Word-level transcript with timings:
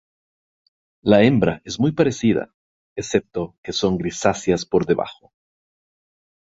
La 1.03 1.21
hembra 1.21 1.61
es 1.63 1.79
muy 1.79 1.91
parecida, 1.91 2.51
excepto 2.95 3.55
que 3.61 3.71
son 3.71 3.99
grisáceas 3.99 4.65
por 4.65 4.87
debajo. 4.87 5.31